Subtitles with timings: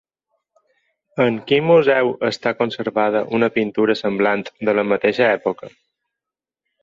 [1.25, 5.71] En quin museu està conservada una pintura semblant de la mateixa època?